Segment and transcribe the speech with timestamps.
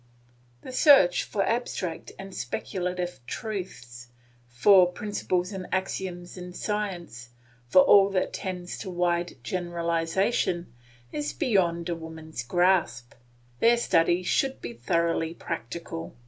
[0.63, 4.07] The search for abstract and speculative truths,
[4.47, 7.29] for principles and axioms in science,
[7.67, 10.73] for all that tends to wide generalisation,
[11.11, 13.13] is beyond a woman's grasp;
[13.59, 16.15] their studies should be thoroughly practical.